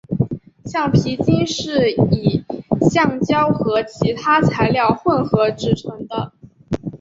[0.65, 2.43] 橡皮筋是以
[2.89, 6.33] 橡胶和其他材料混合制成的。